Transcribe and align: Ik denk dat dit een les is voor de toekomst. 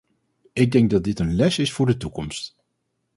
Ik 0.53 0.71
denk 0.71 0.89
dat 0.89 1.03
dit 1.03 1.19
een 1.19 1.35
les 1.35 1.57
is 1.59 1.71
voor 1.71 1.85
de 1.85 1.97
toekomst. 1.97 2.55